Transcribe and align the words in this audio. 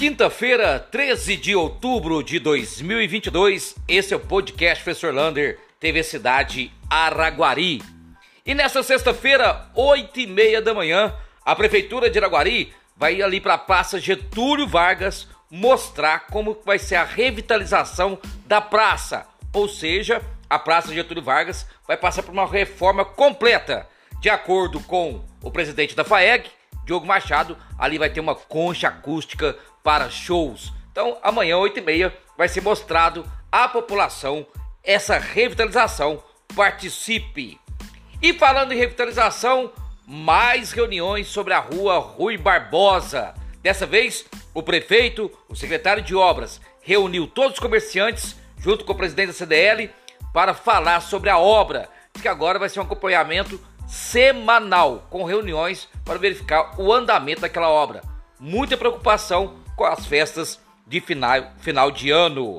Quinta-feira, 0.00 0.78
13 0.78 1.36
de 1.36 1.54
outubro 1.54 2.22
de 2.22 2.38
2022, 2.38 3.76
esse 3.86 4.14
é 4.14 4.16
o 4.16 4.20
podcast 4.20 4.82
Professor 4.82 5.12
Lander, 5.12 5.58
TV 5.78 6.02
Cidade 6.02 6.72
Araguari. 6.88 7.82
E 8.46 8.54
nessa 8.54 8.82
sexta-feira, 8.82 9.68
8 9.74 10.20
e 10.20 10.26
meia 10.26 10.62
da 10.62 10.72
manhã, 10.72 11.14
a 11.44 11.54
Prefeitura 11.54 12.08
de 12.08 12.18
Araguari 12.18 12.72
vai 12.96 13.20
ali 13.20 13.42
para 13.42 13.52
a 13.52 13.58
Praça 13.58 14.00
Getúlio 14.00 14.66
Vargas 14.66 15.28
mostrar 15.50 16.28
como 16.28 16.58
vai 16.64 16.78
ser 16.78 16.96
a 16.96 17.04
revitalização 17.04 18.18
da 18.46 18.62
praça. 18.62 19.26
Ou 19.52 19.68
seja, 19.68 20.22
a 20.48 20.58
Praça 20.58 20.94
Getúlio 20.94 21.22
Vargas 21.22 21.66
vai 21.86 21.98
passar 21.98 22.22
por 22.22 22.32
uma 22.32 22.46
reforma 22.46 23.04
completa. 23.04 23.86
De 24.18 24.30
acordo 24.30 24.80
com 24.80 25.22
o 25.42 25.50
presidente 25.50 25.94
da 25.94 26.04
FAEG, 26.04 26.48
Diogo 26.90 27.06
Machado, 27.06 27.56
ali 27.78 27.98
vai 27.98 28.10
ter 28.10 28.18
uma 28.18 28.34
concha 28.34 28.88
acústica 28.88 29.56
para 29.82 30.10
shows. 30.10 30.72
Então, 30.90 31.18
amanhã, 31.22 31.56
8h30, 31.56 32.12
vai 32.36 32.48
ser 32.48 32.60
mostrado 32.60 33.24
à 33.50 33.68
população 33.68 34.46
essa 34.82 35.18
revitalização. 35.18 36.22
Participe! 36.54 37.60
E 38.22 38.34
falando 38.34 38.72
em 38.72 38.76
revitalização, 38.76 39.72
mais 40.06 40.72
reuniões 40.72 41.28
sobre 41.28 41.54
a 41.54 41.58
rua 41.58 41.98
Rui 41.98 42.36
Barbosa. 42.36 43.34
Dessa 43.62 43.86
vez, 43.86 44.24
o 44.52 44.62
prefeito, 44.62 45.30
o 45.48 45.54
secretário 45.54 46.02
de 46.02 46.14
obras, 46.14 46.60
reuniu 46.82 47.26
todos 47.26 47.54
os 47.54 47.60
comerciantes 47.60 48.36
junto 48.58 48.84
com 48.84 48.92
o 48.92 48.96
presidente 48.96 49.28
da 49.28 49.32
CDL 49.32 49.90
para 50.32 50.54
falar 50.54 51.00
sobre 51.00 51.30
a 51.30 51.38
obra, 51.38 51.88
que 52.20 52.28
agora 52.28 52.58
vai 52.58 52.68
ser 52.68 52.80
um 52.80 52.82
acompanhamento 52.82 53.60
semanal 53.86 55.06
com 55.10 55.24
reuniões 55.24 55.88
para 56.04 56.18
verificar 56.18 56.80
o 56.80 56.92
andamento 56.92 57.40
daquela 57.40 57.68
obra. 57.68 58.02
Muita 58.38 58.76
preocupação 58.76 59.59
com 59.80 59.86
as 59.86 60.04
festas 60.04 60.60
de 60.86 61.00
final, 61.00 61.52
final 61.60 61.90
de 61.90 62.10
ano. 62.10 62.58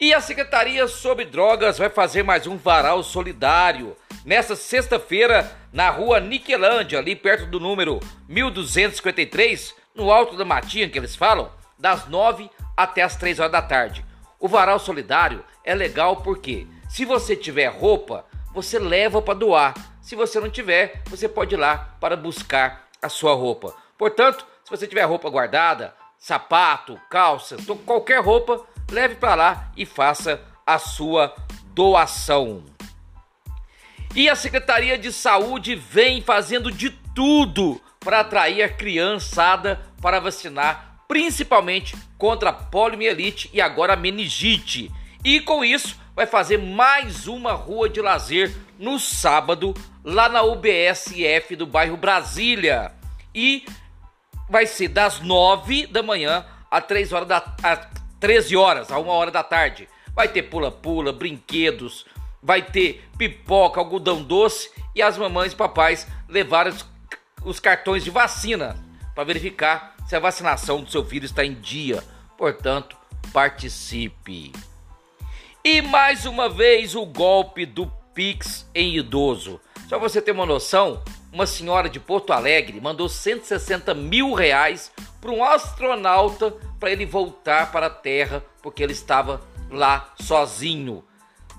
E 0.00 0.12
a 0.12 0.20
Secretaria 0.20 0.88
sobre 0.88 1.24
Drogas 1.24 1.78
vai 1.78 1.88
fazer 1.88 2.24
mais 2.24 2.48
um 2.48 2.56
varal 2.56 3.00
solidário. 3.04 3.96
Nesta 4.24 4.56
sexta-feira, 4.56 5.56
na 5.72 5.88
rua 5.88 6.18
Niquelândia, 6.18 6.98
ali 6.98 7.14
perto 7.14 7.46
do 7.46 7.60
número 7.60 8.00
1253, 8.28 9.72
no 9.94 10.10
alto 10.10 10.36
da 10.36 10.44
Matinha 10.44 10.88
que 10.88 10.98
eles 10.98 11.14
falam, 11.14 11.48
das 11.78 12.08
9 12.08 12.50
até 12.76 13.02
as 13.02 13.14
3 13.14 13.38
horas 13.38 13.52
da 13.52 13.62
tarde. 13.62 14.04
O 14.40 14.48
varal 14.48 14.80
solidário 14.80 15.44
é 15.64 15.76
legal 15.76 16.16
porque 16.16 16.66
se 16.88 17.04
você 17.04 17.36
tiver 17.36 17.68
roupa, 17.68 18.26
você 18.52 18.80
leva 18.80 19.22
para 19.22 19.38
doar. 19.38 19.74
Se 20.02 20.16
você 20.16 20.40
não 20.40 20.50
tiver, 20.50 21.02
você 21.06 21.28
pode 21.28 21.54
ir 21.54 21.58
lá 21.58 21.94
para 22.00 22.16
buscar 22.16 22.88
a 23.00 23.08
sua 23.08 23.32
roupa. 23.32 23.72
Portanto, 23.96 24.44
se 24.64 24.76
você 24.76 24.88
tiver 24.88 25.02
roupa 25.02 25.30
guardada, 25.30 25.99
sapato, 26.20 27.00
calça, 27.08 27.56
qualquer 27.86 28.22
roupa, 28.22 28.62
leve 28.90 29.14
para 29.14 29.34
lá 29.34 29.72
e 29.74 29.86
faça 29.86 30.40
a 30.66 30.78
sua 30.78 31.34
doação. 31.74 32.62
E 34.14 34.28
a 34.28 34.36
Secretaria 34.36 34.98
de 34.98 35.12
Saúde 35.12 35.74
vem 35.74 36.20
fazendo 36.20 36.70
de 36.70 36.90
tudo 37.14 37.80
para 37.98 38.20
atrair 38.20 38.62
a 38.62 38.68
criançada 38.68 39.80
para 40.00 40.20
vacinar, 40.20 41.04
principalmente 41.08 41.96
contra 42.18 42.50
a 42.50 42.52
poliomielite 42.52 43.48
e 43.52 43.60
agora 43.60 43.94
a 43.94 43.96
meningite. 43.96 44.90
E 45.24 45.40
com 45.40 45.64
isso, 45.64 45.98
vai 46.14 46.26
fazer 46.26 46.58
mais 46.58 47.26
uma 47.26 47.52
rua 47.52 47.88
de 47.88 48.00
lazer 48.00 48.54
no 48.78 48.98
sábado, 48.98 49.74
lá 50.04 50.28
na 50.28 50.42
UBSF 50.42 51.56
do 51.56 51.66
bairro 51.66 51.96
Brasília. 51.96 52.92
E 53.34 53.64
vai 54.50 54.66
ser 54.66 54.88
das 54.88 55.20
9 55.20 55.86
da 55.86 56.02
manhã 56.02 56.44
a 56.70 56.80
3 56.80 57.12
horas 57.12 57.28
da 57.28 57.38
a 57.62 57.76
13 58.18 58.56
horas, 58.56 58.90
a 58.90 58.98
1 58.98 59.08
hora 59.08 59.30
da 59.30 59.42
tarde. 59.42 59.88
Vai 60.14 60.28
ter 60.28 60.42
pula-pula, 60.42 61.12
brinquedos, 61.12 62.04
vai 62.42 62.60
ter 62.60 63.08
pipoca, 63.16 63.80
algodão 63.80 64.22
doce 64.22 64.70
e 64.94 65.00
as 65.00 65.16
mamães 65.16 65.52
e 65.52 65.56
papais 65.56 66.06
levaram 66.28 66.70
os, 66.70 66.84
os 67.44 67.60
cartões 67.60 68.04
de 68.04 68.10
vacina 68.10 68.76
para 69.14 69.24
verificar 69.24 69.94
se 70.06 70.16
a 70.16 70.20
vacinação 70.20 70.82
do 70.82 70.90
seu 70.90 71.04
filho 71.04 71.24
está 71.24 71.44
em 71.44 71.54
dia. 71.54 72.02
Portanto, 72.36 72.96
participe. 73.32 74.52
E 75.64 75.80
mais 75.80 76.26
uma 76.26 76.48
vez 76.48 76.94
o 76.94 77.06
golpe 77.06 77.64
do 77.64 77.86
Pix 78.12 78.66
em 78.74 78.96
idoso. 78.96 79.60
Só 79.88 79.98
você 79.98 80.20
ter 80.20 80.32
uma 80.32 80.46
noção, 80.46 81.02
uma 81.32 81.46
senhora 81.46 81.88
de 81.88 82.00
Porto 82.00 82.32
Alegre 82.32 82.80
mandou 82.80 83.08
160 83.08 83.94
mil 83.94 84.32
reais 84.32 84.92
para 85.20 85.30
um 85.30 85.44
astronauta 85.44 86.50
para 86.78 86.90
ele 86.90 87.06
voltar 87.06 87.70
para 87.70 87.86
a 87.86 87.90
Terra 87.90 88.44
porque 88.62 88.82
ele 88.82 88.92
estava 88.92 89.40
lá 89.70 90.12
sozinho. 90.20 91.04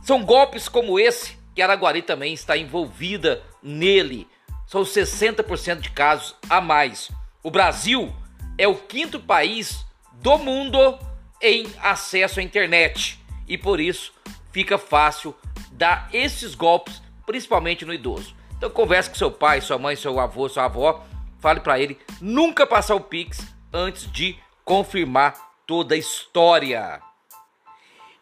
São 0.03 0.23
golpes 0.23 0.67
como 0.67 0.99
esse 0.99 1.37
que 1.55 1.61
Araguari 1.61 2.01
também 2.01 2.33
está 2.33 2.57
envolvida 2.57 3.43
nele. 3.61 4.27
São 4.67 4.83
60% 4.83 5.79
de 5.79 5.91
casos 5.91 6.35
a 6.49 6.59
mais. 6.59 7.11
O 7.43 7.51
Brasil 7.51 8.13
é 8.57 8.67
o 8.67 8.75
quinto 8.75 9.19
país 9.19 9.85
do 10.13 10.37
mundo 10.37 10.99
em 11.41 11.65
acesso 11.81 12.39
à 12.39 12.43
internet 12.43 13.19
e 13.47 13.57
por 13.57 13.79
isso 13.79 14.13
fica 14.51 14.77
fácil 14.77 15.35
dar 15.71 16.09
esses 16.13 16.55
golpes, 16.55 17.01
principalmente 17.25 17.85
no 17.85 17.93
idoso. 17.93 18.35
Então 18.61 18.69
converse 18.69 19.09
com 19.09 19.15
seu 19.15 19.31
pai, 19.31 19.59
sua 19.59 19.79
mãe, 19.79 19.95
seu 19.95 20.19
avô, 20.19 20.47
sua 20.47 20.65
avó, 20.65 21.03
fale 21.39 21.61
para 21.61 21.79
ele 21.79 21.97
nunca 22.21 22.67
passar 22.67 22.93
o 22.93 23.01
Pix 23.01 23.39
antes 23.73 24.05
de 24.11 24.37
confirmar 24.63 25.33
toda 25.65 25.95
a 25.95 25.97
história. 25.97 27.01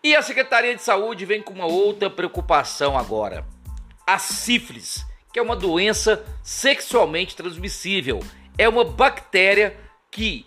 E 0.02 0.16
a 0.16 0.22
Secretaria 0.22 0.74
de 0.74 0.82
Saúde 0.82 1.26
vem 1.26 1.42
com 1.42 1.52
uma 1.52 1.66
outra 1.66 2.10
preocupação 2.10 2.98
agora. 2.98 3.46
A 4.08 4.18
sífilis, 4.18 5.06
que 5.34 5.40
é 5.40 5.42
uma 5.42 5.58
doença 5.58 6.26
sexualmente 6.42 7.36
transmissível, 7.36 8.22
é 8.58 8.70
uma 8.70 8.86
bactéria 8.86 9.76
que 10.10 10.46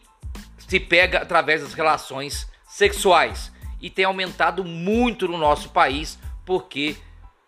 se 0.57 0.81
pega 0.81 1.19
através 1.19 1.61
das 1.61 1.75
relações 1.75 2.49
sexuais 2.67 3.53
e 3.79 3.91
tem 3.91 4.07
aumentado 4.07 4.65
muito 4.65 5.29
no 5.29 5.37
nosso 5.37 5.69
país 5.69 6.19
porque 6.47 6.97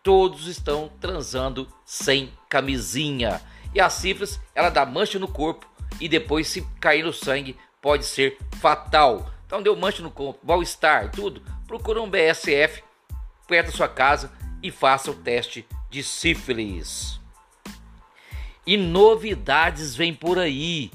todos 0.05 0.47
estão 0.47 0.93
transando 1.01 1.67
sem 1.85 2.31
camisinha. 2.49 3.41
E 3.75 3.81
a 3.81 3.89
sífilis, 3.89 4.39
ela 4.55 4.69
dá 4.69 4.85
mancha 4.85 5.19
no 5.19 5.27
corpo 5.27 5.67
e 5.99 6.09
depois 6.09 6.47
se 6.47 6.61
cair 6.79 7.03
no 7.03 7.13
sangue 7.13 7.57
pode 7.81 8.05
ser 8.05 8.39
fatal. 8.61 9.31
Então 9.47 9.63
deu 9.63 9.75
mancha 9.75 10.03
no 10.03 10.11
corpo, 10.11 10.47
mal-estar, 10.47 11.11
tudo. 11.11 11.43
Procura 11.67 12.03
um 12.03 12.09
BSF 12.09 12.85
perto 13.49 13.71
da 13.71 13.77
sua 13.77 13.89
casa 13.89 14.31
e 14.63 14.71
faça 14.71 15.11
o 15.11 15.15
teste 15.15 15.67
de 15.91 16.03
sífilis. 16.03 17.19
E 18.67 18.77
novidades 18.77 19.97
vêm 19.97 20.15
por 20.15 20.39
aí. 20.39 20.91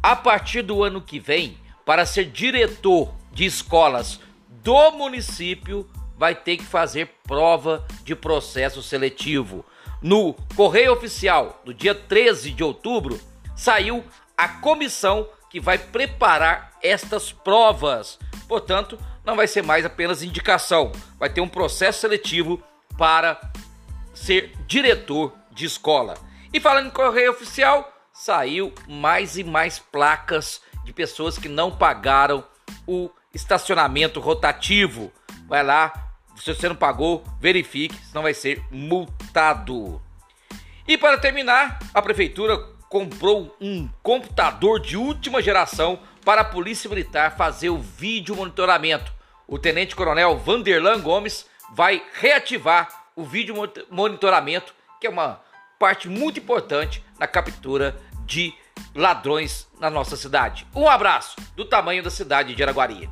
A 0.00 0.14
partir 0.14 0.62
do 0.62 0.82
ano 0.84 1.00
que 1.00 1.18
vem, 1.18 1.58
para 1.84 2.06
ser 2.06 2.26
diretor 2.26 3.12
de 3.32 3.44
escolas 3.44 4.20
do 4.48 4.90
município, 4.92 5.88
vai 6.16 6.34
ter 6.34 6.56
que 6.56 6.64
fazer 6.64 7.08
prova 7.24 7.84
de 8.02 8.14
processo 8.14 8.82
seletivo. 8.82 9.64
No 10.00 10.34
Correio 10.54 10.92
Oficial, 10.92 11.60
do 11.64 11.72
dia 11.72 11.94
13 11.94 12.50
de 12.50 12.62
outubro, 12.62 13.20
saiu 13.56 14.04
a 14.36 14.48
comissão 14.48 15.28
que 15.50 15.60
vai 15.60 15.78
preparar 15.78 16.72
estas 16.82 17.32
provas. 17.32 18.18
Portanto, 18.46 18.98
não 19.24 19.36
vai 19.36 19.46
ser 19.46 19.62
mais 19.62 19.84
apenas 19.84 20.22
indicação, 20.22 20.92
vai 21.18 21.30
ter 21.30 21.40
um 21.40 21.48
processo 21.48 22.00
seletivo 22.00 22.62
para 22.98 23.40
ser 24.12 24.52
diretor 24.66 25.32
de 25.50 25.64
escola. 25.64 26.14
E 26.52 26.60
falando 26.60 26.88
em 26.88 26.90
Correio 26.90 27.30
Oficial, 27.30 27.90
saiu 28.12 28.72
mais 28.86 29.38
e 29.38 29.44
mais 29.44 29.78
placas 29.78 30.60
de 30.84 30.92
pessoas 30.92 31.38
que 31.38 31.48
não 31.48 31.70
pagaram 31.70 32.44
o 32.86 33.10
estacionamento 33.32 34.20
rotativo. 34.20 35.10
Vai 35.48 35.62
lá, 35.62 36.03
se 36.36 36.54
você 36.54 36.68
não 36.68 36.76
pagou, 36.76 37.24
verifique, 37.40 37.96
senão 38.06 38.22
vai 38.22 38.34
ser 38.34 38.62
multado. 38.70 40.00
E 40.86 40.98
para 40.98 41.18
terminar, 41.18 41.78
a 41.92 42.02
prefeitura 42.02 42.58
comprou 42.88 43.56
um 43.60 43.88
computador 44.02 44.78
de 44.78 44.96
última 44.96 45.42
geração 45.42 45.98
para 46.24 46.42
a 46.42 46.44
Polícia 46.44 46.88
Militar 46.88 47.36
fazer 47.36 47.70
o 47.70 47.78
vídeo 47.78 48.36
monitoramento. 48.36 49.12
O 49.46 49.58
Tenente 49.58 49.96
Coronel 49.96 50.38
Vanderlan 50.38 51.00
Gomes 51.00 51.46
vai 51.72 52.02
reativar 52.14 53.06
o 53.16 53.24
vídeo 53.24 53.54
monitoramento, 53.90 54.74
que 55.00 55.06
é 55.06 55.10
uma 55.10 55.40
parte 55.78 56.08
muito 56.08 56.38
importante 56.38 57.04
na 57.18 57.26
captura 57.26 57.96
de 58.24 58.54
ladrões 58.94 59.68
na 59.80 59.90
nossa 59.90 60.16
cidade. 60.16 60.66
Um 60.74 60.88
abraço 60.88 61.36
do 61.56 61.64
tamanho 61.64 62.02
da 62.02 62.10
cidade 62.10 62.54
de 62.54 62.62
Araguari. 62.62 63.08